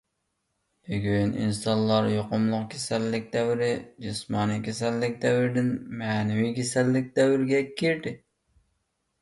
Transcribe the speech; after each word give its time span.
بۈگۈن 0.87 1.33
ئىنسانلار 1.41 2.07
يۇقۇملۇق 2.11 2.63
كېسەللىك 2.71 3.27
دەۋرى، 3.35 3.69
جىسمانىي 4.07 4.63
كېسەللىك 4.69 5.21
دەۋرىدىن 5.27 5.71
مەنىۋى 6.01 6.51
كېسەللىك 6.61 7.13
دەۋرىگە 7.21 7.61
كىردى. 7.85 8.17